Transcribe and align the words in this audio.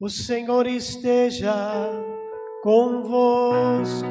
O 0.00 0.08
Senhor 0.08 0.64
esteja 0.68 1.52
convosco. 2.62 4.06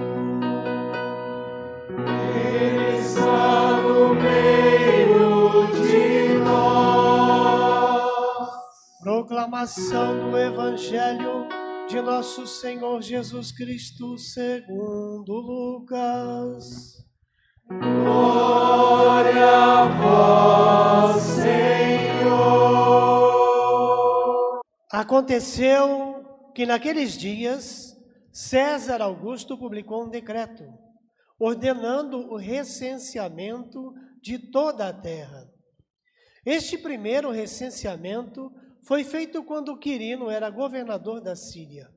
Ele 2.35 2.97
está 2.97 3.81
no 3.83 4.13
meio 4.15 5.67
de 5.71 6.39
nós. 6.43 7.69
Proclamação 9.01 10.29
do 10.29 10.37
Evangelho 10.37 11.47
de 11.87 12.01
nosso 12.01 12.45
Senhor 12.45 13.01
Jesus 13.01 13.53
Cristo, 13.53 14.17
segundo 14.17 15.33
Lucas. 15.35 16.97
Glória 17.69 19.47
a 19.55 19.85
vós, 19.85 21.21
Senhor. 21.21 22.76
Aconteceu 24.99 26.25
que 26.55 26.65
naqueles 26.65 27.15
dias 27.15 27.95
César 28.33 28.99
Augusto 28.99 29.55
publicou 29.55 30.05
um 30.05 30.09
decreto 30.09 30.63
ordenando 31.39 32.17
o 32.31 32.35
recenseamento 32.35 33.93
de 34.23 34.39
toda 34.39 34.87
a 34.87 34.93
terra. 34.93 35.47
Este 36.43 36.79
primeiro 36.79 37.29
recenseamento 37.29 38.51
foi 38.87 39.03
feito 39.03 39.43
quando 39.43 39.77
Quirino 39.77 40.31
era 40.31 40.49
governador 40.49 41.21
da 41.21 41.35
Síria. 41.35 41.87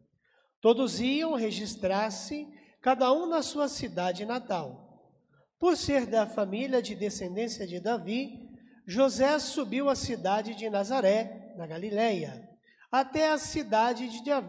Todos 0.60 1.00
iam 1.00 1.36
registrar-se, 1.36 2.46
cada 2.82 3.10
um 3.14 3.24
na 3.24 3.40
sua 3.40 3.66
cidade 3.66 4.26
natal. 4.26 5.16
Por 5.58 5.74
ser 5.74 6.04
da 6.04 6.26
família 6.26 6.82
de 6.82 6.94
descendência 6.94 7.66
de 7.66 7.80
Davi, 7.80 8.46
José 8.86 9.38
subiu 9.38 9.88
à 9.88 9.94
cidade 9.94 10.54
de 10.54 10.68
Nazaré, 10.68 11.54
na 11.56 11.66
Galiléia, 11.66 12.49
até 12.90 13.30
a 13.30 13.38
cidade 13.38 14.08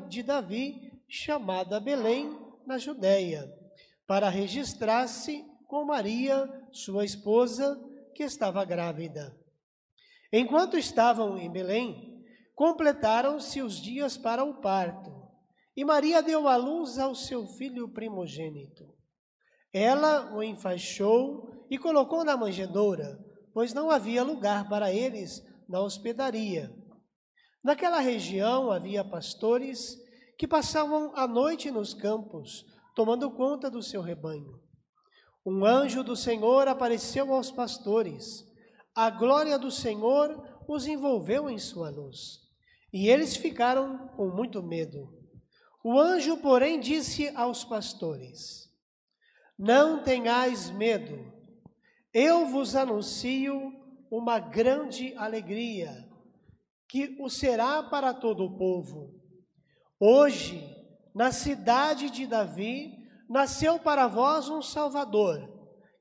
de 0.09 0.24
Davi, 0.24 0.91
chamada 1.07 1.79
Belém, 1.79 2.38
na 2.66 2.78
Judéia, 2.78 3.52
para 4.07 4.29
registrar-se 4.29 5.46
com 5.68 5.85
Maria, 5.85 6.50
sua 6.72 7.06
esposa, 7.06 7.80
que 8.16 8.24
estava 8.24 8.63
grávida. 8.66 9.38
Enquanto 10.31 10.78
estavam 10.78 11.38
em 11.38 11.51
Belém, 11.51 12.24
completaram-se 12.56 13.62
os 13.62 13.75
dias 13.75 14.18
para 14.18 14.44
o 14.44 14.62
parto, 14.62 15.22
e 15.75 15.85
Maria 15.85 16.22
deu 16.22 16.47
à 16.47 16.56
luz 16.56 16.97
ao 16.97 17.16
seu 17.16 17.46
filho 17.47 17.90
primogênito. 17.90 18.94
Ela 19.74 20.34
o 20.35 20.44
enfaixou 20.44 21.66
e 21.69 21.78
colocou 21.78 22.25
na 22.25 22.35
manjedoura, 22.35 23.18
pois 23.53 23.74
não 23.74 23.90
havia 23.90 24.24
lugar 24.24 24.68
para 24.68 24.94
eles 24.94 25.46
na 25.68 25.80
hospedaria. 25.80 26.81
Naquela 27.64 28.00
região 28.00 28.72
havia 28.72 29.04
pastores 29.04 30.00
que 30.38 30.48
passavam 30.48 31.12
a 31.16 31.28
noite 31.28 31.70
nos 31.70 31.94
campos, 31.94 32.66
tomando 32.96 33.30
conta 33.30 33.70
do 33.70 33.84
seu 33.84 34.02
rebanho. 34.02 34.60
Um 35.46 35.66
anjo 35.66 36.04
do 36.04 36.16
Senhor 36.16 36.68
apareceu 36.68 37.34
aos 37.34 37.52
pastores. 37.52 38.46
A 38.96 39.10
glória 39.10 39.58
do 39.58 39.72
Senhor 39.72 40.44
os 40.68 40.88
envolveu 40.88 41.50
em 41.50 41.58
sua 41.58 41.90
luz. 41.90 42.40
E 42.92 43.08
eles 43.08 43.36
ficaram 43.36 44.08
com 44.10 44.28
muito 44.28 44.62
medo. 44.62 45.10
O 45.84 46.00
anjo, 46.00 46.38
porém, 46.38 46.80
disse 46.80 47.30
aos 47.36 47.64
pastores: 47.64 48.70
Não 49.58 50.04
tenhais 50.04 50.70
medo, 50.70 51.32
eu 52.14 52.48
vos 52.48 52.76
anuncio 52.76 53.74
uma 54.12 54.40
grande 54.40 55.16
alegria, 55.16 56.11
que 56.91 57.16
o 57.22 57.29
será 57.29 57.81
para 57.81 58.13
todo 58.13 58.44
o 58.44 58.57
povo. 58.57 59.18
Hoje, 59.97 60.62
na 61.16 61.31
cidade 61.31 62.09
de 62.09 62.28
Davi, 62.28 62.91
nasceu 63.29 63.79
para 63.79 64.07
vós 64.07 64.50
um 64.50 64.62
Salvador, 64.62 65.40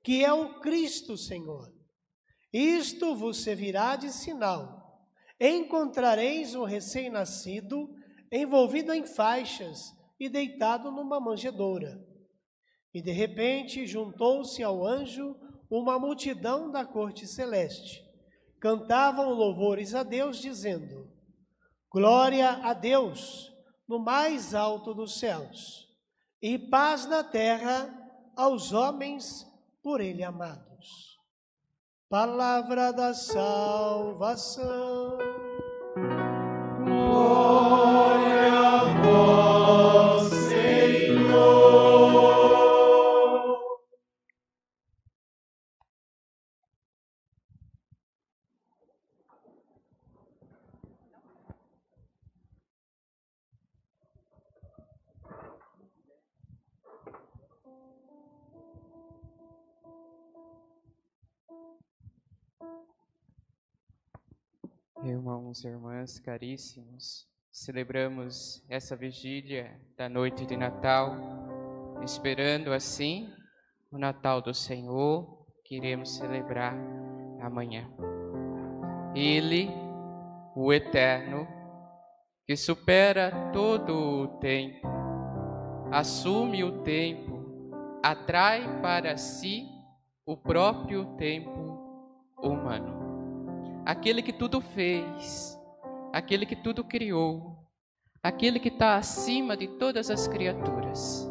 que 0.02 0.24
é 0.24 0.32
o 0.32 0.58
Cristo 0.58 1.16
Senhor. 1.16 1.72
Isto 2.52 3.14
vos 3.14 3.44
servirá 3.44 3.94
de 3.94 4.10
sinal 4.10 4.80
encontrareis 5.40 6.54
o 6.56 6.64
recém-nascido 6.64 7.88
envolvido 8.30 8.92
em 8.92 9.06
faixas 9.06 9.96
e 10.18 10.28
deitado 10.28 10.90
numa 10.90 11.18
manjedoura. 11.18 12.04
E 12.92 13.00
de 13.00 13.12
repente 13.12 13.86
juntou-se 13.86 14.60
ao 14.62 14.84
anjo 14.84 15.34
uma 15.70 16.00
multidão 16.00 16.70
da 16.70 16.84
corte 16.84 17.26
celeste. 17.28 18.09
Cantavam 18.60 19.30
louvores 19.30 19.94
a 19.94 20.02
Deus, 20.02 20.38
dizendo: 20.38 21.10
Glória 21.90 22.60
a 22.62 22.74
Deus 22.74 23.50
no 23.88 23.98
mais 23.98 24.54
alto 24.54 24.94
dos 24.94 25.18
céus, 25.18 25.88
e 26.40 26.58
paz 26.58 27.06
na 27.06 27.24
terra 27.24 27.88
aos 28.36 28.72
homens 28.72 29.46
por 29.82 30.00
Ele 30.00 30.22
amados. 30.22 31.18
Palavra 32.08 32.92
da 32.92 33.14
salvação. 33.14 34.68
Glória 36.84 37.79
Irmãos 65.02 65.64
e 65.64 65.68
irmãs 65.68 66.18
caríssimos, 66.18 67.26
celebramos 67.50 68.62
essa 68.68 68.94
vigília 68.94 69.80
da 69.96 70.10
noite 70.10 70.44
de 70.44 70.58
Natal, 70.58 71.16
esperando 72.04 72.70
assim 72.70 73.32
o 73.90 73.96
Natal 73.96 74.42
do 74.42 74.52
Senhor 74.52 75.46
que 75.64 75.76
iremos 75.76 76.16
celebrar 76.16 76.76
amanhã. 77.40 77.90
Ele, 79.14 79.70
o 80.54 80.70
Eterno, 80.70 81.48
que 82.46 82.54
supera 82.54 83.50
todo 83.54 83.94
o 83.94 84.28
tempo, 84.38 84.86
assume 85.90 86.62
o 86.62 86.82
tempo, 86.82 87.40
atrai 88.02 88.82
para 88.82 89.16
si 89.16 89.66
o 90.26 90.36
próprio 90.36 91.06
tempo 91.16 91.50
humano 92.42 92.99
aquele 93.84 94.22
que 94.22 94.32
tudo 94.32 94.60
fez, 94.60 95.58
aquele 96.12 96.46
que 96.46 96.56
tudo 96.56 96.84
criou, 96.84 97.58
aquele 98.22 98.58
que 98.58 98.68
está 98.68 98.96
acima 98.96 99.56
de 99.56 99.66
todas 99.66 100.10
as 100.10 100.28
criaturas, 100.28 101.28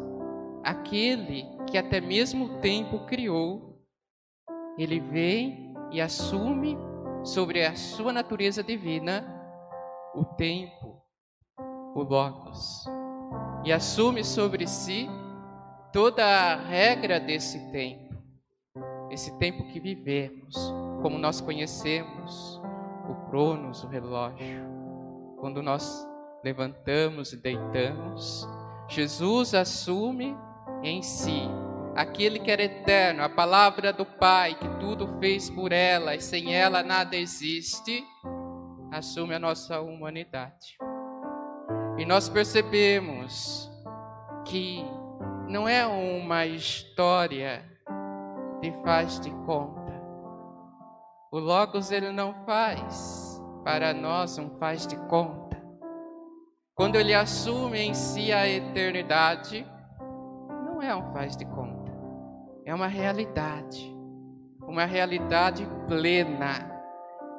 aquele 0.62 1.46
que 1.68 1.78
até 1.78 2.00
mesmo 2.00 2.46
o 2.46 2.60
tempo 2.60 3.06
criou, 3.06 3.80
ele 4.76 5.00
vem 5.00 5.74
e 5.92 6.00
assume 6.00 6.76
sobre 7.22 7.64
a 7.64 7.74
sua 7.76 8.12
natureza 8.12 8.62
divina 8.62 9.24
o 10.14 10.24
tempo, 10.24 11.00
o 11.94 12.02
Logos, 12.02 12.84
e 13.64 13.72
assume 13.72 14.24
sobre 14.24 14.66
si 14.66 15.08
toda 15.92 16.24
a 16.24 16.56
regra 16.56 17.20
desse 17.20 17.70
tempo, 17.70 18.14
esse 19.10 19.36
tempo 19.38 19.66
que 19.68 19.78
vivemos 19.78 20.72
como 21.02 21.18
nós 21.18 21.40
conhecemos 21.40 22.60
o 23.08 23.14
cronos, 23.28 23.82
o 23.84 23.88
relógio. 23.88 24.64
Quando 25.38 25.62
nós 25.62 26.06
levantamos 26.44 27.32
e 27.32 27.36
deitamos, 27.36 28.46
Jesus 28.88 29.54
assume 29.54 30.36
em 30.82 31.02
si 31.02 31.48
aquele 31.94 32.38
que 32.38 32.50
era 32.50 32.62
eterno, 32.62 33.22
a 33.22 33.28
palavra 33.28 33.92
do 33.92 34.04
Pai, 34.04 34.54
que 34.54 34.68
tudo 34.78 35.18
fez 35.18 35.50
por 35.50 35.72
ela 35.72 36.14
e 36.14 36.20
sem 36.20 36.54
ela 36.54 36.82
nada 36.82 37.16
existe, 37.16 38.04
assume 38.90 39.34
a 39.34 39.38
nossa 39.38 39.80
humanidade. 39.80 40.76
E 41.98 42.04
nós 42.04 42.28
percebemos 42.28 43.70
que 44.44 44.84
não 45.48 45.68
é 45.68 45.86
uma 45.86 46.46
história 46.46 47.64
de 48.60 48.72
faz 48.82 49.20
de 49.20 49.30
conta, 49.44 49.79
o 51.30 51.38
Logos 51.38 51.92
ele 51.92 52.10
não 52.10 52.34
faz 52.44 53.40
para 53.62 53.94
nós 53.94 54.36
um 54.38 54.50
faz 54.58 54.86
de 54.86 54.96
conta. 55.06 55.60
Quando 56.74 56.96
ele 56.96 57.14
assume 57.14 57.78
em 57.78 57.94
si 57.94 58.32
a 58.32 58.48
eternidade, 58.48 59.66
não 60.64 60.82
é 60.82 60.94
um 60.94 61.12
faz 61.12 61.36
de 61.36 61.44
conta. 61.44 61.92
É 62.64 62.74
uma 62.74 62.86
realidade. 62.86 63.94
Uma 64.62 64.84
realidade 64.84 65.66
plena 65.86 66.70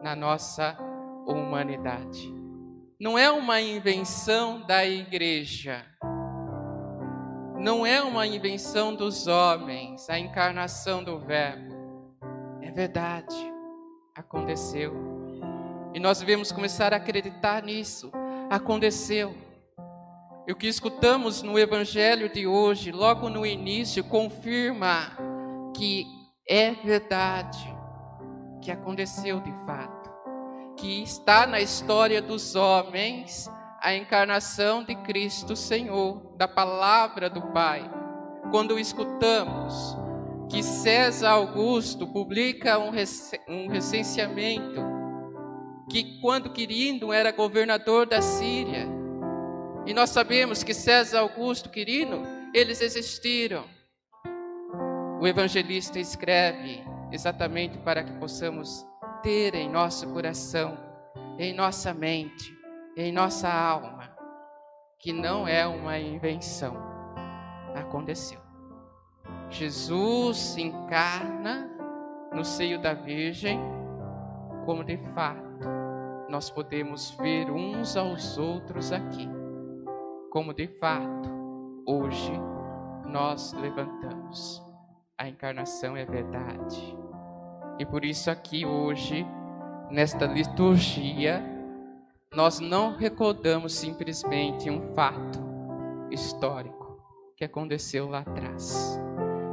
na 0.01 0.15
nossa 0.15 0.77
humanidade. 1.25 2.33
não 2.99 3.17
é 3.17 3.31
uma 3.31 3.59
invenção 3.59 4.61
da 4.61 4.85
igreja, 4.85 5.83
não 7.59 7.83
é 7.83 7.99
uma 8.03 8.27
invenção 8.27 8.95
dos 8.95 9.25
homens, 9.25 10.07
a 10.07 10.19
encarnação 10.19 11.03
do 11.03 11.19
Verbo. 11.19 11.73
É 12.61 12.69
verdade, 12.69 13.35
aconteceu. 14.15 14.93
E 15.93 15.99
nós 15.99 16.19
devemos 16.19 16.51
começar 16.51 16.93
a 16.93 16.97
acreditar 16.97 17.63
nisso. 17.63 18.11
Aconteceu. 18.49 19.35
E 20.47 20.51
o 20.51 20.55
que 20.55 20.67
escutamos 20.67 21.41
no 21.41 21.57
Evangelho 21.57 22.31
de 22.31 22.47
hoje, 22.47 22.91
logo 22.91 23.29
no 23.29 23.45
início, 23.45 24.03
confirma 24.03 25.11
que 25.75 26.05
é 26.47 26.71
verdade, 26.71 27.59
que 28.61 28.71
aconteceu 28.71 29.39
de 29.39 29.51
fato, 29.65 30.09
que 30.77 31.03
está 31.03 31.45
na 31.45 31.59
história 31.59 32.21
dos 32.21 32.55
homens 32.55 33.49
a 33.81 33.95
encarnação 33.95 34.83
de 34.83 34.95
Cristo 34.95 35.55
Senhor, 35.55 36.35
da 36.37 36.47
palavra 36.47 37.29
do 37.29 37.41
Pai. 37.53 37.89
Quando 38.51 38.77
escutamos 38.77 39.95
que 40.51 40.61
César 40.61 41.29
Augusto 41.29 42.05
publica 42.05 42.77
um, 42.77 42.91
um 43.47 43.69
recenseamento 43.69 44.81
que 45.89 46.19
quando 46.19 46.51
Quirino 46.51 47.13
era 47.13 47.31
governador 47.31 48.05
da 48.05 48.21
Síria, 48.21 48.85
e 49.85 49.93
nós 49.93 50.09
sabemos 50.09 50.61
que 50.61 50.73
César 50.73 51.21
Augusto, 51.21 51.69
Quirino, 51.69 52.23
eles 52.53 52.81
existiram. 52.81 53.63
O 55.21 55.25
evangelista 55.25 55.97
escreve 55.99 56.83
exatamente 57.13 57.77
para 57.77 58.03
que 58.03 58.11
possamos 58.19 58.85
ter 59.23 59.55
em 59.55 59.69
nosso 59.69 60.05
coração, 60.11 60.77
em 61.39 61.53
nossa 61.53 61.93
mente, 61.93 62.53
em 62.97 63.11
nossa 63.11 63.49
alma, 63.49 64.13
que 64.99 65.13
não 65.13 65.47
é 65.47 65.65
uma 65.65 65.97
invenção, 65.97 66.75
aconteceu. 67.73 68.40
Jesus 69.51 70.37
se 70.37 70.61
encarna 70.61 71.69
no 72.33 72.45
seio 72.45 72.81
da 72.81 72.93
Virgem, 72.93 73.59
como 74.65 74.83
de 74.83 74.97
fato 75.13 75.67
nós 76.29 76.49
podemos 76.49 77.11
ver 77.19 77.51
uns 77.51 77.97
aos 77.97 78.37
outros 78.37 78.93
aqui, 78.93 79.29
como 80.31 80.53
de 80.53 80.67
fato 80.67 81.29
hoje 81.85 82.31
nós 83.05 83.51
levantamos. 83.51 84.63
A 85.17 85.27
encarnação 85.27 85.97
é 85.97 86.05
verdade. 86.05 86.97
E 87.77 87.85
por 87.85 88.05
isso, 88.05 88.31
aqui 88.31 88.65
hoje, 88.65 89.25
nesta 89.89 90.25
liturgia, 90.25 91.43
nós 92.33 92.59
não 92.61 92.95
recordamos 92.95 93.73
simplesmente 93.73 94.69
um 94.69 94.93
fato 94.93 95.39
histórico 96.09 96.97
que 97.35 97.43
aconteceu 97.43 98.09
lá 98.09 98.19
atrás. 98.19 98.97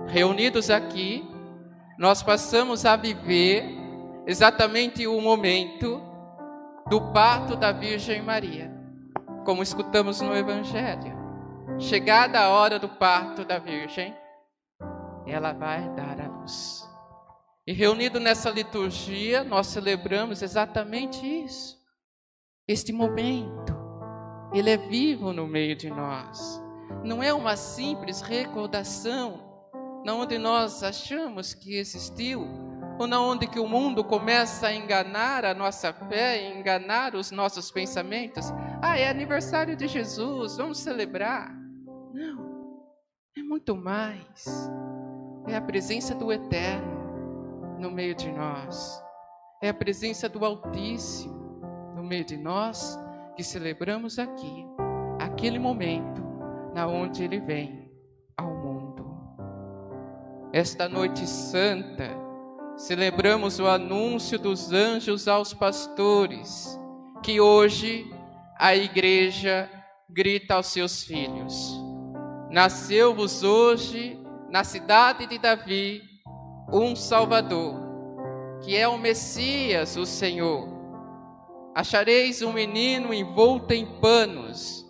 Reunidos 0.08 0.70
aqui, 0.70 1.22
nós 1.98 2.22
passamos 2.22 2.86
a 2.86 2.96
viver 2.96 3.62
exatamente 4.26 5.06
o 5.06 5.20
momento 5.20 6.00
do 6.88 7.12
parto 7.12 7.54
da 7.54 7.72
Virgem 7.72 8.22
Maria, 8.22 8.72
como 9.44 9.62
escutamos 9.62 10.22
no 10.22 10.34
Evangelho. 10.34 11.14
Chegada 11.78 12.40
a 12.40 12.48
hora 12.48 12.78
do 12.78 12.88
parto 12.88 13.44
da 13.44 13.58
Virgem, 13.58 14.16
ela 15.26 15.52
vai 15.52 15.86
dar 15.90 16.18
a 16.18 16.26
luz. 16.26 16.88
E 17.66 17.72
reunido 17.74 18.18
nessa 18.18 18.48
liturgia, 18.48 19.44
nós 19.44 19.66
celebramos 19.66 20.40
exatamente 20.40 21.26
isso. 21.26 21.76
Este 22.66 22.94
momento, 22.94 23.76
ele 24.54 24.70
é 24.70 24.76
vivo 24.78 25.34
no 25.34 25.46
meio 25.46 25.76
de 25.76 25.90
nós. 25.90 26.62
Não 27.04 27.22
é 27.22 27.32
uma 27.34 27.56
simples 27.56 28.22
recordação, 28.22 29.47
na 30.04 30.14
onde 30.14 30.38
nós 30.38 30.82
achamos 30.82 31.54
que 31.54 31.76
existiu 31.76 32.46
ou 32.98 33.06
na 33.06 33.20
onde 33.20 33.46
que 33.46 33.60
o 33.60 33.68
mundo 33.68 34.02
começa 34.02 34.66
a 34.66 34.74
enganar 34.74 35.44
a 35.44 35.54
nossa 35.54 35.92
fé, 35.92 36.50
enganar 36.50 37.14
os 37.14 37.30
nossos 37.30 37.70
pensamentos. 37.70 38.52
Ah, 38.82 38.98
é 38.98 39.08
aniversário 39.08 39.76
de 39.76 39.86
Jesus, 39.86 40.56
vamos 40.56 40.78
celebrar. 40.78 41.54
Não, 42.12 42.82
é 43.36 43.42
muito 43.42 43.76
mais. 43.76 44.68
É 45.46 45.56
a 45.56 45.62
presença 45.62 46.14
do 46.14 46.32
Eterno 46.32 47.78
no 47.78 47.90
meio 47.90 48.14
de 48.14 48.30
nós. 48.32 49.00
É 49.62 49.68
a 49.68 49.74
presença 49.74 50.28
do 50.28 50.44
Altíssimo 50.44 51.38
no 51.94 52.02
meio 52.02 52.24
de 52.24 52.36
nós 52.36 52.98
que 53.36 53.44
celebramos 53.44 54.18
aqui, 54.18 54.66
aquele 55.20 55.58
momento 55.58 56.20
na 56.74 56.86
onde 56.88 57.22
ele 57.22 57.40
vem. 57.40 57.77
Esta 60.52 60.88
noite 60.88 61.26
santa, 61.26 62.08
celebramos 62.74 63.58
o 63.58 63.66
anúncio 63.66 64.38
dos 64.38 64.72
anjos 64.72 65.28
aos 65.28 65.52
pastores, 65.52 66.78
que 67.22 67.38
hoje 67.38 68.10
a 68.58 68.74
igreja 68.74 69.70
grita 70.08 70.54
aos 70.54 70.68
seus 70.68 71.04
filhos: 71.04 71.78
Nasceu-vos 72.50 73.42
hoje, 73.42 74.18
na 74.48 74.64
cidade 74.64 75.26
de 75.26 75.38
Davi, 75.38 76.02
um 76.72 76.96
Salvador, 76.96 77.74
que 78.62 78.74
é 78.74 78.88
o 78.88 78.96
Messias, 78.96 79.96
o 79.98 80.06
Senhor. 80.06 80.66
Achareis 81.74 82.40
um 82.40 82.54
menino 82.54 83.12
envolto 83.12 83.74
em 83.74 83.84
panos, 84.00 84.82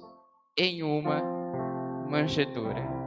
em 0.57 0.85
uma 0.85 1.21
manjedoura. 2.09 2.98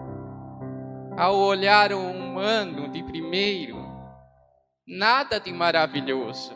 Ao 1.18 1.36
olhar 1.36 1.92
humano 1.92 2.88
de 2.88 3.04
primeiro, 3.04 3.78
nada 4.88 5.40
de 5.42 5.52
maravilhoso, 5.52 6.56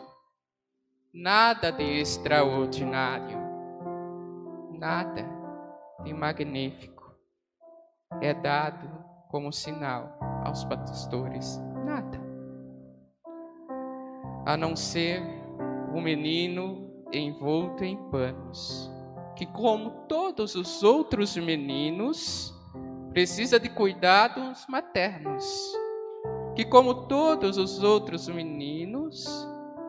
nada 1.12 1.70
de 1.70 2.00
extraordinário, 2.00 3.38
nada 4.78 5.24
de 6.02 6.14
magnífico 6.14 7.14
é 8.22 8.32
dado 8.32 8.88
como 9.28 9.52
sinal 9.52 10.18
aos 10.42 10.64
pastores, 10.64 11.60
nada, 11.84 12.18
a 14.46 14.56
não 14.56 14.74
ser 14.74 15.20
o 15.92 15.98
um 15.98 16.00
menino 16.00 17.04
envolto 17.12 17.84
em 17.84 17.96
panos, 18.10 18.90
que, 19.36 19.44
como 19.44 20.06
todos 20.08 20.54
os 20.54 20.82
outros 20.82 21.36
meninos, 21.36 22.55
precisa 23.16 23.58
de 23.58 23.70
cuidados 23.70 24.66
maternos 24.68 25.42
que, 26.54 26.66
como 26.66 27.06
todos 27.06 27.56
os 27.56 27.82
outros 27.82 28.28
meninos, 28.28 29.24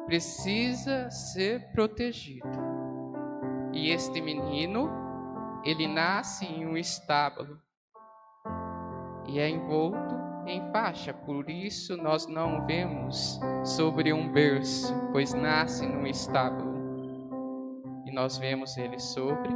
precisa 0.06 1.12
ser 1.12 1.70
protegido. 1.74 2.48
E 3.74 3.92
este 3.92 4.22
menino, 4.22 4.90
ele 5.66 5.90
nasce 5.90 6.46
em 6.46 6.66
um 6.66 6.78
estábulo 6.78 7.62
e 9.28 9.40
é 9.40 9.50
envolto 9.50 10.16
em 10.46 10.62
faixa, 10.72 11.14
por 11.14 11.50
isso 11.50 11.98
nós 11.98 12.28
não 12.28 12.66
vemos 12.66 13.38
sobre 13.66 14.14
um 14.14 14.32
berço, 14.32 14.94
pois 15.12 15.34
nasce 15.34 15.86
num 15.86 16.08
estábulo. 16.08 16.78
E 18.06 18.12
nós 18.14 18.38
vemos 18.38 18.78
ele 18.78 18.98
sobre 18.98 19.50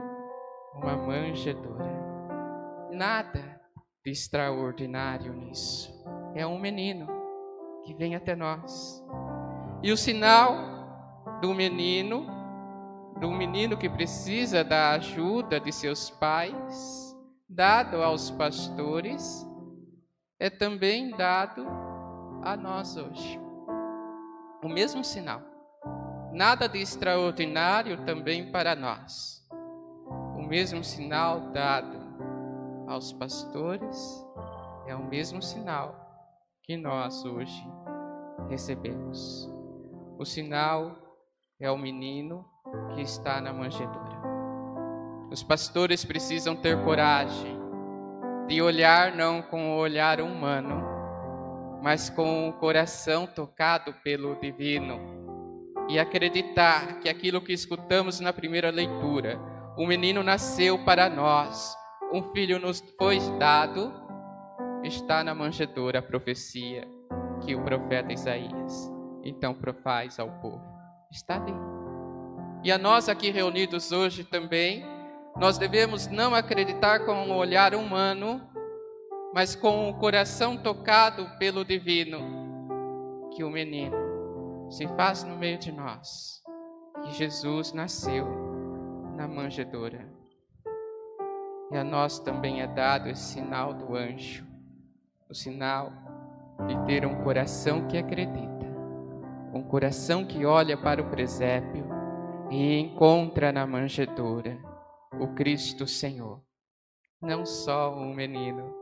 uma 0.75 0.97
manjedoura. 0.97 1.89
Nada 2.91 3.50
de 4.03 4.11
extraordinário 4.11 5.33
nisso 5.33 6.01
é 6.35 6.45
um 6.45 6.59
menino 6.59 7.07
que 7.83 7.93
vem 7.93 8.15
até 8.15 8.35
nós. 8.35 9.03
E 9.83 9.91
o 9.91 9.97
sinal 9.97 10.55
do 11.41 11.53
menino, 11.53 12.25
do 13.19 13.29
menino 13.31 13.77
que 13.77 13.89
precisa 13.89 14.63
da 14.63 14.91
ajuda 14.91 15.59
de 15.59 15.71
seus 15.71 16.09
pais, 16.09 17.15
dado 17.49 18.01
aos 18.01 18.31
pastores, 18.31 19.45
é 20.39 20.49
também 20.49 21.11
dado 21.15 21.67
a 22.43 22.55
nós 22.55 22.95
hoje. 22.95 23.39
O 24.63 24.69
mesmo 24.69 25.03
sinal. 25.03 25.41
Nada 26.31 26.67
de 26.67 26.79
extraordinário 26.79 28.05
também 28.05 28.51
para 28.51 28.75
nós. 28.75 29.45
O 30.37 30.41
mesmo 30.43 30.83
sinal 30.83 31.51
dado 31.51 32.00
aos 32.87 33.13
pastores 33.13 34.25
é 34.87 34.95
o 34.95 35.03
mesmo 35.03 35.41
sinal 35.41 35.95
que 36.63 36.77
nós 36.77 37.23
hoje 37.25 37.65
recebemos. 38.49 39.49
O 40.17 40.25
sinal 40.25 40.95
é 41.59 41.69
o 41.69 41.77
menino 41.77 42.45
que 42.93 43.01
está 43.01 43.39
na 43.41 43.53
manjedoura. 43.53 44.21
Os 45.31 45.43
pastores 45.43 46.03
precisam 46.03 46.55
ter 46.55 46.83
coragem 46.83 47.59
de 48.47 48.61
olhar 48.61 49.15
não 49.15 49.41
com 49.41 49.71
o 49.71 49.77
olhar 49.77 50.19
humano, 50.19 50.83
mas 51.81 52.09
com 52.09 52.49
o 52.49 52.53
coração 52.53 53.25
tocado 53.25 53.93
pelo 54.03 54.35
divino 54.35 54.99
e 55.87 55.97
acreditar 55.97 56.99
que 56.99 57.09
aquilo 57.09 57.41
que 57.41 57.53
escutamos 57.53 58.19
na 58.19 58.31
primeira 58.31 58.69
leitura, 58.69 59.39
o 59.77 59.85
menino 59.85 60.21
nasceu 60.21 60.83
para 60.83 61.09
nós, 61.09 61.75
um 62.13 62.23
filho 62.33 62.59
nos 62.59 62.81
foi 62.97 63.19
dado, 63.39 63.93
está 64.83 65.23
na 65.23 65.33
manjedoura 65.33 65.99
a 65.99 66.01
profecia 66.01 66.87
que 67.45 67.55
o 67.55 67.63
profeta 67.63 68.11
Isaías 68.11 68.91
então 69.23 69.53
profaz 69.53 70.19
ao 70.19 70.29
povo. 70.39 70.61
Está 71.11 71.35
ali. 71.35 71.53
E 72.63 72.71
a 72.71 72.77
nós 72.77 73.09
aqui 73.09 73.31
reunidos 73.31 73.91
hoje 73.91 74.23
também, 74.23 74.85
nós 75.37 75.57
devemos 75.57 76.07
não 76.07 76.35
acreditar 76.35 77.05
com 77.05 77.13
um 77.13 77.35
olhar 77.35 77.73
humano, 77.73 78.41
mas 79.33 79.55
com 79.55 79.89
o 79.89 79.93
coração 79.97 80.57
tocado 80.57 81.27
pelo 81.37 81.63
divino, 81.63 82.19
que 83.33 83.43
o 83.43 83.49
menino 83.49 83.95
se 84.69 84.87
faz 84.89 85.23
no 85.23 85.37
meio 85.37 85.57
de 85.57 85.71
nós, 85.71 86.41
que 87.03 87.13
Jesus 87.13 87.73
nasceu 87.73 88.27
na 89.15 89.27
manjedoura. 89.27 90.20
E 91.71 91.77
a 91.77 91.83
nós 91.83 92.19
também 92.19 92.61
é 92.61 92.67
dado 92.67 93.07
esse 93.07 93.33
sinal 93.33 93.73
do 93.73 93.95
anjo, 93.95 94.45
o 95.29 95.33
sinal 95.33 95.91
de 96.67 96.77
ter 96.85 97.05
um 97.05 97.23
coração 97.23 97.87
que 97.87 97.97
acredita, 97.97 98.65
um 99.53 99.63
coração 99.63 100.25
que 100.25 100.45
olha 100.45 100.77
para 100.77 101.01
o 101.01 101.09
presépio 101.09 101.85
e 102.49 102.77
encontra 102.77 103.51
na 103.51 103.65
manjedoura 103.65 104.57
o 105.19 105.29
Cristo 105.29 105.87
Senhor. 105.87 106.41
Não 107.21 107.45
só 107.45 107.95
um 107.95 108.13
menino, 108.13 108.75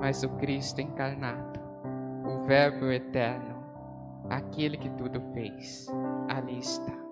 mas 0.00 0.22
o 0.22 0.30
Cristo 0.36 0.80
encarnado, 0.80 1.60
o 2.26 2.46
Verbo 2.46 2.86
eterno, 2.86 3.62
aquele 4.30 4.78
que 4.78 4.88
tudo 4.90 5.20
fez. 5.34 5.86
Ali 6.28 6.58
está. 6.58 7.07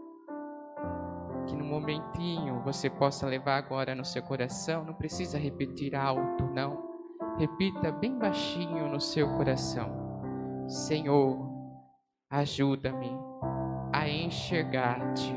Que 1.47 1.55
no 1.55 1.65
momentinho 1.65 2.61
você 2.62 2.91
possa 2.91 3.26
levar 3.26 3.57
agora 3.57 3.95
no 3.95 4.05
seu 4.05 4.23
coração, 4.23 4.85
não 4.85 4.95
precisa 4.95 5.38
repetir 5.38 5.95
alto, 5.95 6.45
não. 6.53 6.85
Repita 7.38 7.93
bem 7.93 8.19
baixinho 8.19 8.88
no 8.88 9.00
seu 9.00 9.29
coração: 9.37 9.91
Senhor, 10.69 11.38
ajuda-me 12.31 13.11
a 13.93 14.09
enxergar-te 14.09 15.33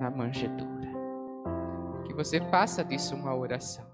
na 0.00 0.10
manjedoura. 0.10 0.86
Que 2.04 2.14
você 2.14 2.40
faça 2.40 2.84
disso 2.84 3.14
uma 3.14 3.34
oração. 3.34 3.84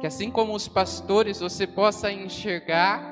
Que 0.00 0.06
assim 0.06 0.30
como 0.30 0.54
os 0.54 0.68
pastores, 0.68 1.40
você 1.40 1.66
possa 1.66 2.12
enxergar 2.12 3.02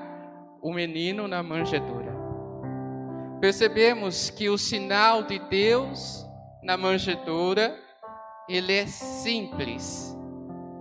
o 0.62 0.72
menino 0.72 1.26
na 1.26 1.42
manjedoura. 1.42 2.12
Percebemos 3.40 4.30
que 4.30 4.48
o 4.48 4.56
sinal 4.56 5.24
de 5.24 5.38
Deus 5.38 6.24
na 6.62 6.76
manjedoura, 6.76 7.76
ele 8.48 8.72
é 8.72 8.86
simples, 8.86 10.16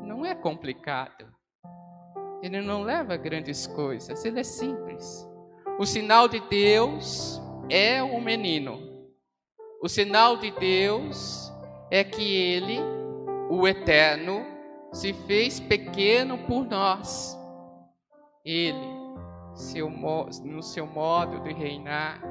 não 0.04 0.26
é 0.26 0.36
complicado. 0.36 1.26
Ele 2.44 2.62
não 2.62 2.84
leva 2.84 3.18
grandes 3.18 3.68
coisas, 3.68 4.24
ele 4.24 4.40
é 4.40 4.44
simples. 4.44 5.28
O 5.80 5.86
sinal 5.86 6.28
de 6.28 6.40
Deus 6.40 7.42
é 7.70 8.02
o 8.02 8.20
menino. 8.22 8.80
O 9.82 9.90
sinal 9.90 10.38
de 10.38 10.52
Deus 10.52 11.52
é 11.90 12.04
que 12.04 12.36
ele, 12.36 12.80
o 13.50 13.68
eterno, 13.68 14.46
se 14.92 15.14
fez 15.14 15.60
pequeno 15.60 16.38
por 16.40 16.66
nós. 16.66 17.38
Ele, 18.46 18.88
seu, 19.56 19.90
no 19.90 20.62
seu 20.62 20.86
modo 20.86 21.42
de 21.42 21.54
reinar, 21.54 22.22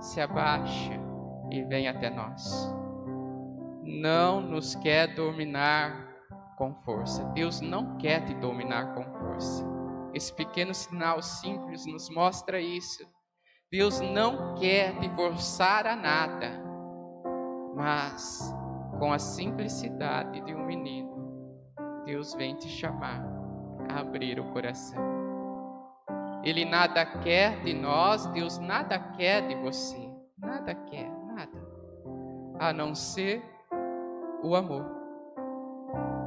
se 0.00 0.20
abaixa 0.20 1.11
e 1.52 1.62
vem 1.64 1.86
até 1.86 2.08
nós. 2.08 2.72
Não 3.82 4.40
nos 4.40 4.74
quer 4.76 5.14
dominar 5.14 6.08
com 6.56 6.74
força. 6.76 7.22
Deus 7.34 7.60
não 7.60 7.98
quer 7.98 8.24
te 8.24 8.32
dominar 8.34 8.94
com 8.94 9.04
força. 9.18 9.62
Esse 10.14 10.32
pequeno 10.32 10.72
sinal 10.72 11.20
simples 11.20 11.84
nos 11.84 12.08
mostra 12.08 12.58
isso. 12.58 13.06
Deus 13.70 14.00
não 14.00 14.54
quer 14.54 14.98
te 14.98 15.08
forçar 15.10 15.86
a 15.86 15.96
nada, 15.96 16.62
mas 17.74 18.54
com 18.98 19.12
a 19.12 19.18
simplicidade 19.18 20.40
de 20.42 20.54
um 20.54 20.64
menino, 20.64 21.10
Deus 22.04 22.34
vem 22.34 22.54
te 22.54 22.68
chamar 22.68 23.22
a 23.90 24.00
abrir 24.00 24.38
o 24.38 24.52
coração. 24.52 25.02
Ele 26.44 26.64
nada 26.64 27.04
quer 27.04 27.62
de 27.62 27.72
nós, 27.72 28.26
Deus 28.26 28.58
nada 28.58 28.98
quer 28.98 29.46
de 29.46 29.54
você, 29.54 30.10
nada 30.36 30.74
quer, 30.74 31.10
a 32.58 32.72
não 32.72 32.94
ser 32.94 33.42
o 34.42 34.54
amor. 34.54 34.84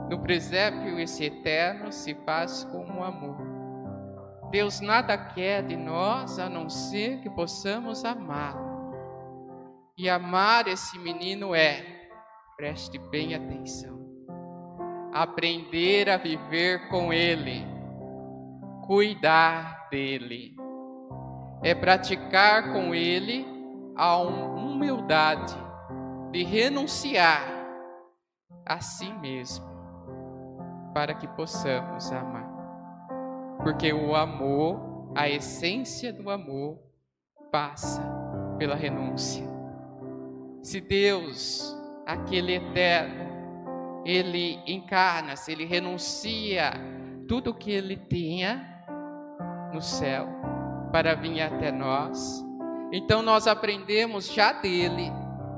No 0.09 0.19
presépio, 0.19 0.99
esse 0.99 1.25
eterno 1.25 1.91
se 1.91 2.13
faz 2.25 2.63
como 2.65 3.03
amor. 3.03 3.37
Deus 4.51 4.79
nada 4.79 5.17
quer 5.17 5.63
de 5.63 5.75
nós 5.75 6.37
a 6.37 6.47
não 6.47 6.69
ser 6.69 7.19
que 7.21 7.29
possamos 7.29 8.05
amá-lo. 8.05 8.93
E 9.97 10.09
amar 10.09 10.67
esse 10.67 10.99
menino 10.99 11.55
é, 11.55 11.83
preste 12.55 12.97
bem 12.97 13.33
atenção, 13.33 13.99
aprender 15.13 16.09
a 16.09 16.17
viver 16.17 16.89
com 16.89 17.11
ele, 17.11 17.65
cuidar 18.85 19.87
dele, 19.89 20.55
é 21.63 21.73
praticar 21.73 22.73
com 22.73 22.93
ele 22.93 23.45
a 23.95 24.17
humildade 24.17 25.64
de 26.35 26.43
renunciar 26.43 27.47
a 28.65 28.81
si 28.81 29.09
mesmo 29.13 29.65
para 30.93 31.13
que 31.13 31.29
possamos 31.29 32.11
amar. 32.11 32.51
Porque 33.63 33.93
o 33.93 34.13
amor, 34.13 35.13
a 35.15 35.29
essência 35.29 36.11
do 36.11 36.29
amor, 36.29 36.77
passa 37.49 38.03
pela 38.59 38.75
renúncia. 38.75 39.47
Se 40.61 40.81
Deus, 40.81 41.73
aquele 42.05 42.55
eterno, 42.55 44.03
ele 44.03 44.59
encarna-se, 44.67 45.53
ele 45.53 45.63
renuncia 45.63 46.73
tudo 47.29 47.53
que 47.53 47.71
ele 47.71 47.95
tinha 47.95 48.83
no 49.73 49.81
céu 49.81 50.27
para 50.91 51.15
vir 51.15 51.39
até 51.39 51.71
nós. 51.71 52.43
Então 52.91 53.21
nós 53.21 53.47
aprendemos 53.47 54.27
já 54.33 54.51
dele 54.51 55.13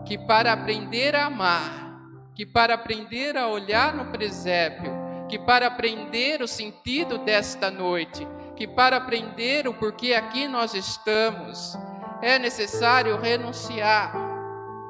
que 0.07 0.17
para 0.17 0.53
aprender 0.53 1.17
a 1.17 1.25
amar, 1.25 2.31
que 2.33 2.45
para 2.45 2.75
aprender 2.75 3.35
a 3.35 3.47
olhar 3.47 3.93
no 3.93 4.05
presépio, 4.05 4.89
que 5.27 5.37
para 5.37 5.67
aprender 5.67 6.41
o 6.41 6.47
sentido 6.47 7.17
desta 7.17 7.69
noite, 7.69 8.25
que 8.55 8.65
para 8.65 8.95
aprender 8.95 9.67
o 9.67 9.73
porquê 9.73 10.13
aqui 10.13 10.47
nós 10.47 10.73
estamos, 10.73 11.77
é 12.21 12.39
necessário 12.39 13.19
renunciar 13.19 14.13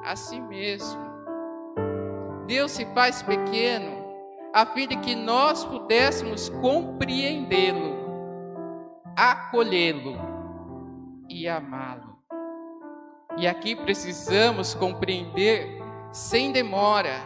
a 0.06 0.16
si 0.16 0.40
mesmo. 0.40 1.08
Deus 2.46 2.72
se 2.72 2.86
faz 2.94 3.24
pequeno 3.24 4.06
a 4.54 4.68
fim 4.68 4.88
de 4.88 4.98
que 4.98 5.16
nós 5.16 5.66
pudéssemos 5.66 6.48
compreendê-lo, 6.50 7.98
acolhê-lo 9.16 10.16
e 11.28 11.48
amá-lo. 11.48 12.17
E 13.38 13.46
aqui 13.46 13.76
precisamos 13.76 14.74
compreender 14.74 15.80
sem 16.12 16.52
demora 16.52 17.22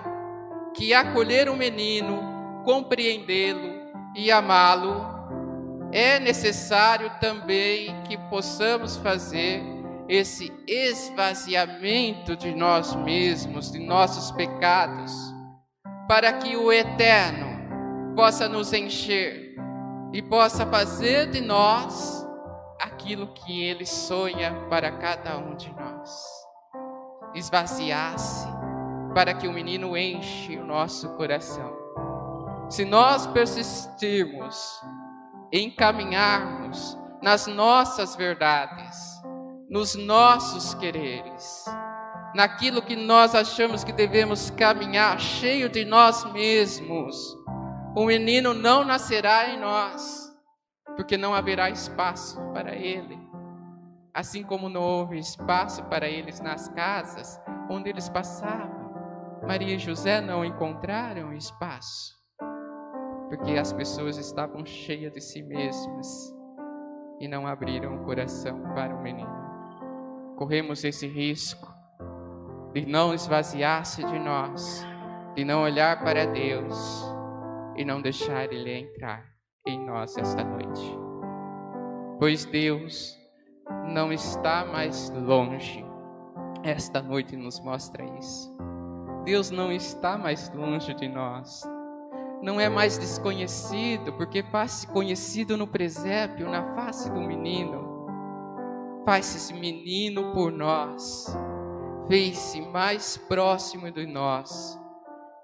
que 0.73 0.93
acolher 0.93 1.49
o 1.49 1.55
menino 1.55 2.61
compreendê-lo 2.63 3.81
e 4.15 4.31
amá-lo, 4.31 5.09
é 5.91 6.19
necessário 6.19 7.11
também 7.19 8.01
que 8.03 8.17
possamos 8.29 8.97
fazer 8.97 9.61
esse 10.07 10.51
esvaziamento 10.67 12.35
de 12.35 12.53
nós 12.53 12.95
mesmos, 12.95 13.71
de 13.71 13.79
nossos 13.79 14.31
pecados, 14.31 15.13
para 16.07 16.33
que 16.33 16.55
o 16.55 16.71
Eterno 16.71 18.15
possa 18.15 18.49
nos 18.49 18.73
encher 18.73 19.55
e 20.13 20.21
possa 20.21 20.65
fazer 20.65 21.29
de 21.29 21.39
nós 21.39 22.20
aquilo 23.01 23.27
que 23.27 23.63
Ele 23.63 23.85
sonha 23.85 24.53
para 24.69 24.91
cada 24.91 25.37
um 25.37 25.55
de 25.55 25.73
nós. 25.73 26.11
Esvaziar-se 27.33 28.47
para 29.13 29.33
que 29.33 29.47
o 29.47 29.53
menino 29.53 29.97
enche 29.97 30.57
o 30.57 30.65
nosso 30.65 31.09
coração 31.15 31.81
se 32.71 32.85
nós 32.85 33.27
persistirmos 33.27 34.81
em 35.51 35.69
caminharmos 35.69 36.97
nas 37.21 37.45
nossas 37.45 38.15
verdades, 38.15 39.21
nos 39.69 39.93
nossos 39.93 40.73
quereres, 40.75 41.65
naquilo 42.33 42.81
que 42.81 42.95
nós 42.95 43.35
achamos 43.35 43.83
que 43.83 43.91
devemos 43.91 44.49
caminhar, 44.51 45.19
cheio 45.19 45.67
de 45.67 45.83
nós 45.83 46.23
mesmos, 46.31 47.37
o 47.93 48.05
menino 48.05 48.53
não 48.53 48.85
nascerá 48.85 49.49
em 49.49 49.59
nós, 49.59 50.20
porque 51.01 51.17
não 51.17 51.33
haverá 51.33 51.67
espaço 51.71 52.39
para 52.53 52.75
ele. 52.75 53.17
assim 54.13 54.43
como 54.43 54.69
não 54.69 54.81
houve 54.81 55.17
espaço 55.17 55.83
para 55.85 56.07
eles 56.07 56.39
nas 56.39 56.69
casas 56.69 57.41
onde 57.71 57.89
eles 57.89 58.07
passavam. 58.07 58.93
Maria 59.47 59.73
e 59.73 59.79
José 59.79 60.21
não 60.21 60.45
encontraram 60.45 61.33
espaço, 61.33 62.15
porque 63.29 63.53
as 63.53 63.73
pessoas 63.73 64.17
estavam 64.17 64.63
cheias 64.63 65.11
de 65.11 65.21
si 65.21 65.41
mesmas 65.41 66.35
e 67.19 67.27
não 67.27 67.47
abriram 67.47 67.95
o 67.95 68.05
coração 68.05 68.61
para 68.75 68.95
o 68.95 69.01
menino. 69.01 70.35
Corremos 70.37 70.83
esse 70.83 71.07
risco 71.07 71.73
de 72.75 72.85
não 72.85 73.11
esvaziar-se 73.11 74.03
de 74.03 74.19
nós, 74.19 74.85
de 75.33 75.43
não 75.43 75.63
olhar 75.63 76.03
para 76.03 76.27
Deus 76.27 77.03
e 77.75 77.83
não 77.83 78.03
deixar 78.03 78.53
Ele 78.53 78.71
entrar 78.71 79.30
em 79.65 79.79
nós 79.85 80.17
esta 80.17 80.43
noite. 80.43 80.97
Pois 82.19 82.45
Deus 82.45 83.17
não 83.87 84.11
está 84.11 84.65
mais 84.65 85.09
longe. 85.09 85.85
Esta 86.63 87.01
noite 87.01 87.35
nos 87.35 87.59
mostra 87.59 88.03
isso. 88.17 88.55
Deus 89.23 89.51
não 89.51 89.71
está 89.71 90.17
mais 90.17 90.51
longe 90.53 90.93
de 90.93 91.07
nós. 91.07 91.63
Não 92.41 92.59
é 92.59 92.69
mais 92.69 92.97
desconhecido, 92.97 94.13
porque 94.13 94.41
faz-se 94.41 94.87
conhecido 94.87 95.55
no 95.55 95.67
presépio, 95.67 96.49
na 96.49 96.73
face 96.73 97.09
do 97.11 97.21
menino. 97.21 98.07
Faz-se 99.05 99.53
menino 99.53 100.31
por 100.33 100.51
nós. 100.51 101.35
Fez-se 102.07 102.61
mais 102.61 103.15
próximo 103.15 103.91
de 103.91 104.05
nós, 104.07 104.79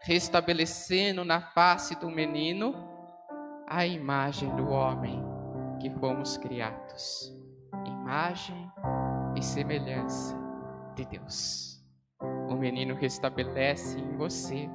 restabelecendo 0.02 1.24
na 1.24 1.40
face 1.40 1.96
do 2.00 2.10
menino 2.10 2.97
a 3.68 3.86
imagem 3.86 4.56
do 4.56 4.70
homem 4.70 5.22
que 5.80 5.90
fomos 6.00 6.38
criados. 6.38 7.32
Imagem 7.86 8.72
e 9.36 9.44
semelhança 9.44 10.36
de 10.96 11.06
Deus 11.06 11.78
o 12.50 12.56
menino 12.56 12.96
restabelece 12.96 14.00
em 14.00 14.16
você 14.16 14.70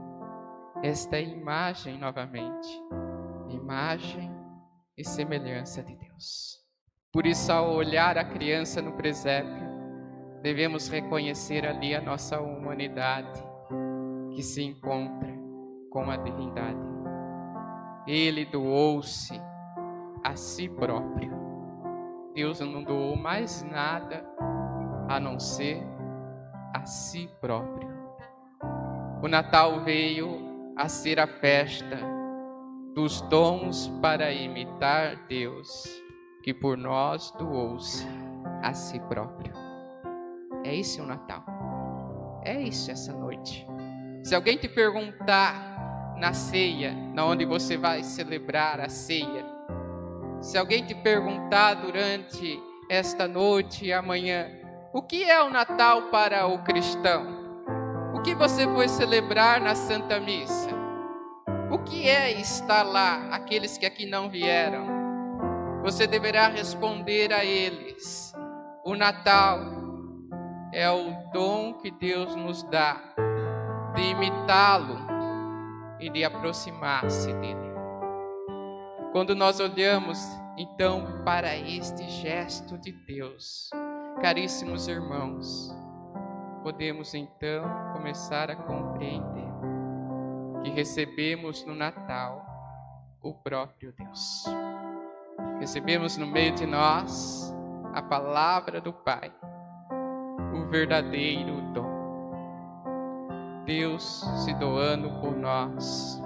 esta 0.83 1.19
imagem 1.19 1.99
novamente, 1.99 2.69
imagem 3.49 4.31
e 4.97 5.05
semelhança 5.05 5.83
de 5.83 5.97
Deus. 5.97 6.61
Por 7.13 7.27
isso, 7.27 7.53
ao 7.53 7.75
olhar 7.75 8.19
a 8.19 8.25
criança 8.25 8.83
no 8.83 8.93
presépio, 8.93 9.71
devemos 10.43 10.89
reconhecer 10.89 11.67
ali 11.67 11.95
a 11.95 12.01
nossa 12.01 12.41
humanidade 12.41 13.43
que 14.35 14.43
se 14.43 14.63
encontra 14.63 15.33
com 15.91 16.11
a 16.11 16.17
divindade. 16.17 16.92
Ele 18.07 18.45
doou-se 18.45 19.41
a 20.23 20.37
si 20.37 20.69
próprio. 20.69 21.33
Deus 22.35 22.61
não 22.61 22.83
doou 22.83 23.17
mais 23.17 23.63
nada 23.63 24.25
a 25.09 25.21
não 25.21 25.39
ser 25.39 25.83
a 26.75 26.85
si 26.85 27.29
próprio. 27.41 27.89
O 29.23 29.29
Natal 29.29 29.81
veio 29.81 30.75
a 30.77 30.89
ser 30.89 31.21
a 31.21 31.27
festa 31.27 31.99
dos 32.95 33.21
dons 33.23 33.89
para 34.01 34.33
imitar 34.33 35.17
Deus, 35.29 35.87
que 36.43 36.53
por 36.53 36.77
nós 36.77 37.31
doou-se 37.39 38.07
a 38.63 38.73
si 38.73 38.99
próprio. 39.01 39.53
É 40.65 40.75
isso 40.75 41.03
o 41.03 41.07
Natal. 41.07 41.45
É 42.45 42.61
isso 42.61 42.91
essa 42.91 43.13
noite. 43.13 43.67
Se 44.25 44.35
alguém 44.35 44.57
te 44.57 44.69
perguntar 44.69 45.72
na 46.17 46.33
ceia, 46.33 46.93
na 47.15 47.25
onde 47.25 47.45
você 47.45 47.77
vai 47.77 48.03
celebrar 48.03 48.81
a 48.81 48.89
ceia, 48.89 49.45
se 50.41 50.59
alguém 50.59 50.85
te 50.85 50.95
perguntar 50.95 51.75
durante 51.75 52.61
esta 52.89 53.29
noite 53.29 53.87
e 53.87 53.93
amanhã, 53.93 54.51
o 54.93 55.01
que 55.01 55.23
é 55.25 55.43
o 55.43 55.51
Natal 55.51 56.03
para 56.11 56.47
o 56.47 56.63
cristão? 56.65 57.43
O 58.15 58.21
que 58.21 58.35
você 58.35 58.67
foi 58.67 58.89
celebrar 58.89 59.61
na 59.61 59.75
Santa 59.75 60.21
Missa? 60.21 60.71
O 61.71 61.79
que 61.79 62.09
é 62.09 62.31
estar 62.41 62.83
lá, 62.83 63.29
aqueles 63.31 63.79
que 63.79 63.87
aqui 63.87 64.05
não 64.05 64.29
vieram? 64.29 64.85
Você 65.83 66.07
deverá 66.07 66.49
responder 66.49 67.33
a 67.33 67.45
eles: 67.45 68.35
o 68.85 68.95
Natal 68.95 69.61
é 70.73 70.91
o 70.91 71.13
dom 71.33 71.75
que 71.75 71.91
Deus 71.91 72.37
nos 72.37 72.63
dá 72.65 73.01
de 73.95 74.03
imitá-lo 74.03 75.02
e 76.03 76.11
de 76.11 76.25
aproximar-se 76.25 77.33
dele. 77.35 77.73
Quando 79.13 79.35
nós 79.35 79.61
olhamos 79.61 80.19
então 80.59 81.23
para 81.25 81.57
este 81.57 82.09
gesto 82.11 82.77
de 82.77 82.93
Deus, 82.93 83.71
Caríssimos 84.23 84.87
irmãos, 84.87 85.75
podemos 86.63 87.13
então 87.13 87.65
começar 87.93 88.53
a 88.53 88.55
compreender 88.55 89.51
que 90.63 90.71
recebemos 90.71 91.65
no 91.65 91.75
Natal 91.75 92.47
o 93.21 93.35
próprio 93.35 93.93
Deus. 93.99 94.45
Recebemos 95.59 96.17
no 96.17 96.25
meio 96.25 96.55
de 96.55 96.65
nós 96.67 97.53
a 97.93 98.01
palavra 98.01 98.81
do 98.81 98.93
Pai, 98.93 99.33
o 100.55 100.71
verdadeiro 100.71 101.61
dom. 101.73 101.92
Deus 103.65 104.25
se 104.45 104.53
doando 104.55 105.09
por 105.21 105.37
nós, 105.37 106.21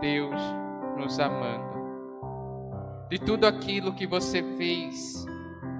Deus 0.00 0.40
nos 0.96 1.18
amando. 1.18 1.76
De 3.08 3.18
tudo 3.18 3.46
aquilo 3.46 3.94
que 3.94 4.06
você 4.06 4.42
fez 4.56 5.24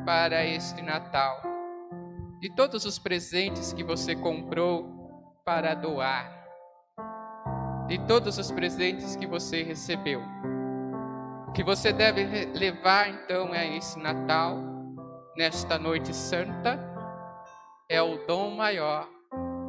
para 0.06 0.44
este 0.44 0.80
Natal, 0.80 1.42
de 2.40 2.54
todos 2.54 2.84
os 2.84 2.98
presentes 2.98 3.72
que 3.72 3.82
você 3.82 4.14
comprou 4.14 5.40
para 5.44 5.74
doar, 5.74 6.32
de 7.88 7.98
todos 8.06 8.38
os 8.38 8.50
presentes 8.50 9.16
que 9.16 9.26
você 9.26 9.62
recebeu. 9.62 10.22
O 11.48 11.52
que 11.52 11.62
você 11.62 11.92
deve 11.92 12.46
levar 12.58 13.08
então 13.08 13.52
a 13.52 13.64
esse 13.64 13.98
Natal, 13.98 14.56
nesta 15.36 15.78
noite 15.78 16.14
santa, 16.14 16.78
é 17.88 18.00
o 18.00 18.24
dom 18.26 18.54
maior 18.56 19.08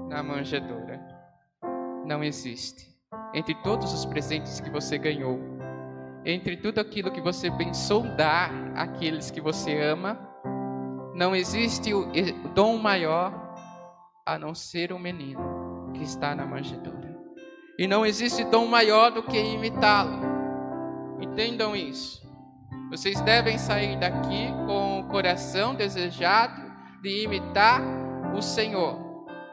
na 0.07 0.23
manjedoura. 0.23 1.16
Não 2.07 2.23
existe. 2.23 2.87
Entre 3.33 3.53
todos 3.55 3.93
os 3.93 4.05
presentes 4.05 4.61
que 4.61 4.69
você 4.69 4.97
ganhou, 4.97 5.37
entre 6.23 6.55
tudo 6.55 6.79
aquilo 6.79 7.11
que 7.11 7.19
você 7.19 7.51
pensou 7.51 8.03
dar 8.15 8.49
àqueles 8.77 9.29
que 9.29 9.41
você 9.41 9.77
ama, 9.81 10.17
não 11.13 11.35
existe 11.35 11.93
o 11.93 12.09
dom 12.55 12.77
maior 12.77 13.33
a 14.25 14.39
não 14.39 14.55
ser 14.55 14.93
o 14.93 14.99
menino 14.99 15.91
que 15.93 16.01
está 16.01 16.33
na 16.33 16.45
manjedoura. 16.45 17.13
E 17.77 17.85
não 17.87 18.05
existe 18.05 18.45
dom 18.45 18.67
maior 18.67 19.11
do 19.11 19.21
que 19.21 19.37
imitá-lo. 19.37 20.21
Entendam 21.19 21.75
isso. 21.75 22.25
Vocês 22.89 23.19
devem 23.19 23.57
sair 23.57 23.99
daqui 23.99 24.47
com 24.65 25.01
o 25.01 25.07
coração 25.09 25.75
desejado 25.75 26.61
de 27.01 27.23
imitar 27.23 27.81
o 28.33 28.41
Senhor. 28.41 28.97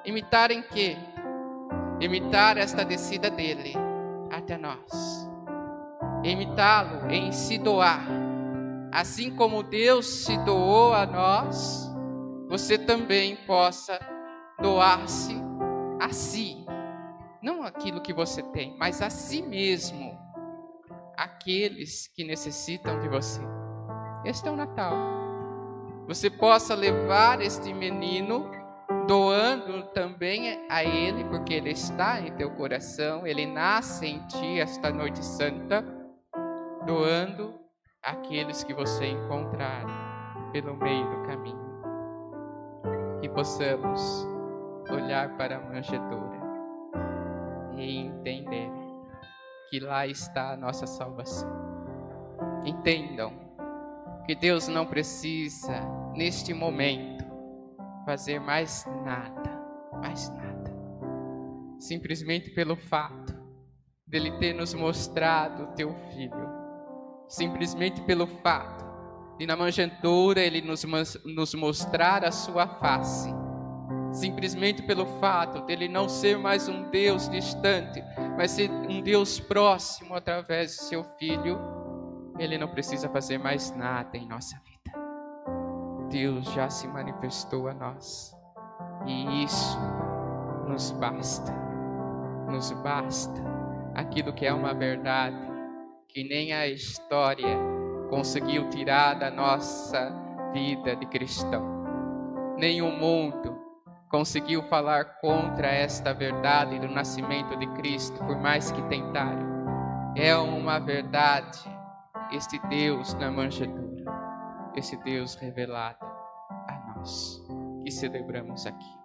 Imitar 0.05 0.53
em 0.53 0.63
quê? 0.63 0.97
Imitar 2.01 2.57
esta 2.59 2.85
descida 2.85 3.31
dele 3.31 3.75
até 4.31 4.57
nós. 4.59 5.29
Imitá-lo 6.23 7.11
em 7.11 7.33
se 7.33 7.59
doar 7.59 8.25
assim 8.95 9.35
como 9.35 9.65
Deus 9.65 10.07
se 10.07 10.39
doou 10.45 10.95
a 10.95 11.05
nós, 11.05 11.93
você 12.49 12.79
também 12.79 13.35
possa 13.45 13.99
doar-se 14.61 15.35
a 16.01 16.11
si. 16.11 16.65
Não 17.43 17.65
aquilo 17.65 18.01
que 18.01 18.13
você 18.13 18.41
tem, 18.41 18.77
mas 18.79 19.03
a 19.03 19.11
si 19.11 19.43
mesmo. 19.43 20.17
Aqueles 21.17 22.07
que 22.07 22.23
necessitam 22.23 23.01
de 23.01 23.09
você. 23.09 23.41
Este 24.25 24.47
é 24.47 24.51
o 24.53 24.57
Natal. 24.57 24.97
Você 26.07 26.31
possa 26.31 26.75
levar 26.75 27.41
este 27.41 27.75
menino 27.75 28.49
doando 29.07 29.83
também 29.95 30.67
a 30.69 30.85
ele, 30.85 31.25
porque 31.25 31.55
ele 31.55 31.71
está 31.71 32.21
em 32.21 32.33
teu 32.33 32.51
coração, 32.53 33.27
ele 33.27 33.47
nasce 33.47 34.07
em 34.07 34.19
ti 34.27 34.61
esta 34.61 34.91
noite 34.91 35.25
santa, 35.25 35.85
doando 36.87 37.55
aqueles 38.03 38.63
que 38.65 38.75
você 38.75 39.07
encontrar 39.07 39.85
pelo 40.53 40.77
meio 40.77 41.09
do 41.11 41.23
caminho. 41.27 41.65
Que 43.21 43.29
possamos 43.29 44.27
olhar 44.91 45.37
para 45.37 45.57
a 45.57 45.61
manjedoura 45.61 46.45
e 47.77 47.97
entender 47.97 48.71
que 49.71 49.81
lá 49.81 50.07
está 50.07 50.53
a 50.53 50.57
nossa 50.57 50.87
salvação. 50.87 51.51
Entendam 52.65 53.33
que 54.27 54.35
Deus 54.35 54.69
não 54.69 54.87
precisa, 54.87 55.81
neste 56.15 56.55
momento, 56.55 57.24
fazer 58.05 58.39
mais 58.39 58.87
nada, 59.05 59.51
mais 59.93 60.29
nada. 60.31 60.73
Simplesmente 61.79 62.51
pelo 62.51 62.77
fato 62.77 63.35
dele 64.07 64.33
ter 64.39 64.53
nos 64.55 64.75
mostrado 64.75 65.65
o 65.65 65.67
teu 65.75 65.95
filho 66.11 66.65
simplesmente 67.29 68.01
pelo 68.03 68.27
fato 68.27 68.85
de 69.39 69.47
na 69.47 69.57
manjedoura 69.57 70.41
ele 70.41 70.63
nos, 70.63 70.85
nos 71.25 71.55
mostrar 71.55 72.25
a 72.25 72.31
sua 72.31 72.69
face. 72.69 73.29
Simplesmente 74.13 74.83
pelo 74.83 75.07
fato 75.19 75.63
dele 75.63 75.89
não 75.89 76.09
ser 76.09 76.39
mais 76.39 76.69
um 76.69 76.89
Deus 76.89 77.29
distante, 77.29 78.01
mas 78.37 78.53
ser 78.53 78.71
um 78.71 79.01
Deus 79.03 79.41
próximo 79.41 80.15
através 80.15 80.71
de 80.71 80.83
seu 80.85 81.03
Filho, 81.19 81.59
ele 82.39 82.57
não 82.57 82.69
precisa 82.69 83.09
fazer 83.09 83.39
mais 83.39 83.75
nada 83.77 84.17
em 84.17 84.29
nossa 84.29 84.57
vida. 84.65 84.74
Deus 86.15 86.45
já 86.53 86.71
se 86.71 86.87
manifestou 86.87 87.67
a 87.67 87.75
nós, 87.75 88.33
e 89.05 89.43
isso 89.43 89.77
nos 90.69 90.93
basta, 90.93 91.53
nos 92.49 92.71
basta 92.71 93.43
aquilo 93.97 94.33
que 94.33 94.47
é 94.47 94.55
uma 94.55 94.73
verdade 94.73 95.37
que 96.09 96.23
nem 96.23 96.53
a 96.53 96.69
história 96.69 97.59
conseguiu 98.11 98.71
tirar 98.71 99.15
da 99.15 99.29
nossa 99.29 100.09
vida 100.53 100.95
de 100.95 101.05
cristão. 101.07 101.83
Nem 102.57 102.81
o 102.81 102.93
mundo 102.93 103.59
conseguiu 104.09 104.63
falar 104.63 105.19
contra 105.21 105.67
esta 105.67 106.15
verdade 106.15 106.79
do 106.79 106.87
nascimento 106.87 107.57
de 107.57 107.67
Cristo, 107.73 108.25
por 108.25 108.39
mais 108.39 108.71
que 108.71 108.83
tentaram. 108.83 110.15
É 110.15 110.37
uma 110.37 110.79
verdade, 110.79 111.59
este 112.31 112.57
Deus 112.69 113.15
na 113.15 113.33
manjedoura, 113.33 114.05
esse 114.77 114.97
Deus 114.99 115.35
revelado 115.35 116.04
nós, 117.05 117.45
que 117.85 117.91
celebramos 117.91 118.67
aqui. 118.67 118.99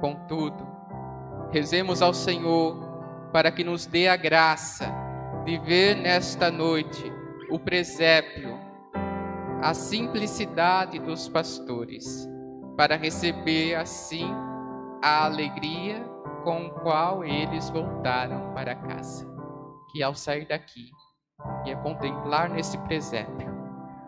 Contudo, 0.00 0.66
rezemos 1.52 2.02
ao 2.02 2.12
Senhor 2.12 2.76
para 3.32 3.52
que 3.52 3.62
nos 3.62 3.86
dê 3.86 4.08
a 4.08 4.16
graça 4.16 4.92
de 5.44 5.58
ver 5.58 5.94
nesta 5.96 6.50
noite 6.50 7.04
o 7.50 7.58
presépio, 7.58 8.58
a 9.62 9.72
simplicidade 9.74 10.98
dos 10.98 11.28
pastores, 11.28 12.28
para 12.76 12.96
receber 12.96 13.76
assim 13.76 14.28
a 15.02 15.24
alegria 15.24 16.04
com 16.42 16.68
qual 16.82 17.24
eles 17.24 17.70
voltaram 17.70 18.52
para 18.54 18.74
casa. 18.74 19.26
Que 19.92 20.02
ao 20.02 20.14
sair 20.14 20.46
daqui 20.46 20.90
e 21.64 21.72
a 21.72 21.76
contemplar 21.76 22.50
nesse 22.50 22.76
presépio, 22.78 23.47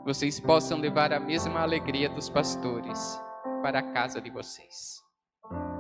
vocês 0.05 0.41
possam 0.41 0.79
levar 0.79 1.13
a 1.13 1.21
mesma 1.21 1.61
alegria 1.61 2.09
dos 2.09 2.29
pastores 2.29 3.21
para 3.63 3.81
a 3.81 3.93
casa 3.93 4.21
de 4.21 4.31
vocês. 4.31 5.03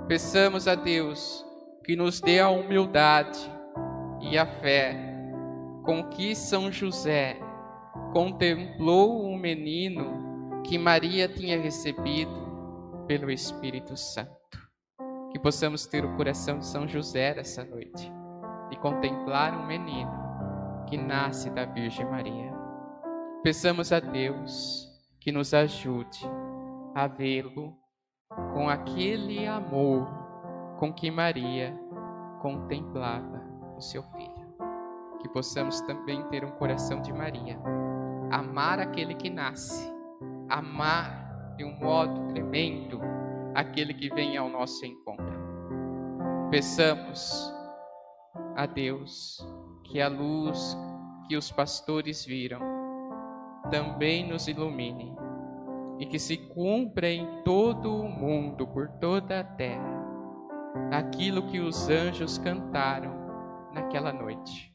Peçamos 0.06 0.68
a 0.68 0.74
Deus 0.74 1.44
que 1.84 1.96
nos 1.96 2.20
dê 2.20 2.40
a 2.40 2.50
humildade 2.50 3.38
e 4.20 4.36
a 4.36 4.46
fé 4.46 4.94
com 5.84 6.04
que 6.08 6.34
São 6.34 6.70
José 6.70 7.38
contemplou 8.12 9.22
o 9.24 9.36
menino 9.36 10.62
que 10.64 10.76
Maria 10.76 11.28
tinha 11.28 11.60
recebido 11.60 13.04
pelo 13.06 13.30
Espírito 13.30 13.96
Santo. 13.96 14.30
Que 15.32 15.38
possamos 15.38 15.86
ter 15.86 16.04
o 16.04 16.16
coração 16.16 16.58
de 16.58 16.66
São 16.66 16.86
José 16.86 17.38
essa 17.38 17.64
noite 17.64 18.12
e 18.70 18.76
contemplar 18.76 19.56
um 19.58 19.66
menino 19.66 20.12
que 20.88 20.96
nasce 20.96 21.50
da 21.50 21.64
Virgem 21.64 22.04
Maria. 22.04 22.49
Peçamos 23.42 23.90
a 23.90 24.00
Deus 24.00 24.86
que 25.18 25.32
nos 25.32 25.54
ajude 25.54 26.20
a 26.94 27.06
vê-lo 27.06 27.74
com 28.52 28.68
aquele 28.68 29.46
amor 29.46 30.06
com 30.78 30.92
que 30.92 31.10
Maria 31.10 31.74
contemplava 32.42 33.42
o 33.78 33.80
seu 33.80 34.02
filho. 34.02 34.54
Que 35.20 35.28
possamos 35.30 35.80
também 35.82 36.22
ter 36.28 36.44
um 36.44 36.50
coração 36.50 37.00
de 37.00 37.14
Maria 37.14 37.58
amar 38.30 38.78
aquele 38.78 39.14
que 39.14 39.30
nasce, 39.30 39.90
amar 40.46 41.54
de 41.56 41.64
um 41.64 41.74
modo 41.78 42.28
tremendo 42.34 43.00
aquele 43.54 43.94
que 43.94 44.10
vem 44.10 44.36
ao 44.36 44.50
nosso 44.50 44.84
encontro. 44.84 45.40
Peçamos 46.50 47.50
a 48.54 48.66
Deus 48.66 49.42
que 49.84 49.98
a 49.98 50.08
luz 50.08 50.76
que 51.26 51.38
os 51.38 51.50
pastores 51.50 52.24
viram 52.24 52.69
também 53.70 54.26
nos 54.26 54.48
ilumine 54.48 55.14
e 55.98 56.06
que 56.06 56.18
se 56.18 56.36
cumpra 56.36 57.08
em 57.08 57.42
todo 57.42 57.94
o 57.94 58.08
mundo, 58.08 58.66
por 58.66 58.88
toda 59.00 59.40
a 59.40 59.44
terra, 59.44 60.04
aquilo 60.90 61.46
que 61.46 61.60
os 61.60 61.88
anjos 61.88 62.38
cantaram 62.38 63.12
naquela 63.74 64.12
noite. 64.12 64.72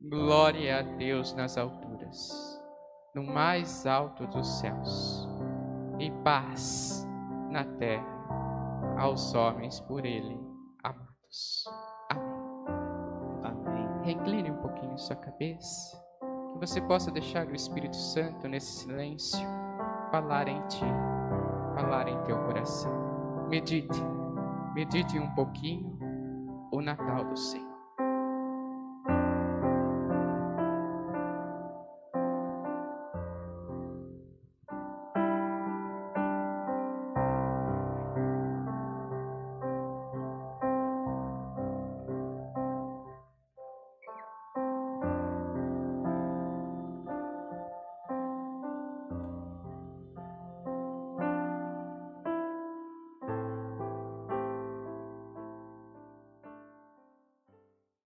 Glória 0.00 0.78
a 0.78 0.82
Deus 0.82 1.34
nas 1.34 1.58
alturas 1.58 2.60
no 3.14 3.24
mais 3.24 3.86
alto 3.86 4.26
dos 4.28 4.46
céus, 4.60 5.28
e 5.98 6.10
paz 6.22 7.06
na 7.50 7.64
terra 7.64 8.18
aos 8.98 9.34
homens 9.34 9.80
por 9.80 10.04
ele 10.04 10.38
amados. 10.84 11.64
Amém. 12.10 13.44
Amém. 13.44 14.02
Recline 14.04 14.50
um 14.50 14.56
pouquinho 14.58 14.96
sua 14.96 15.16
cabeça, 15.16 16.00
você 16.60 16.78
possa 16.82 17.10
deixar 17.10 17.46
o 17.46 17.54
Espírito 17.54 17.96
Santo 17.96 18.46
nesse 18.46 18.82
silêncio 18.82 19.40
falar 20.10 20.46
em 20.46 20.60
ti, 20.66 20.84
falar 21.74 22.06
em 22.06 22.22
teu 22.24 22.36
coração. 22.44 23.48
Medite, 23.48 23.98
medite 24.74 25.18
um 25.18 25.34
pouquinho 25.34 25.98
o 26.70 26.82
Natal 26.82 27.24
do 27.24 27.36
Senhor. 27.36 27.69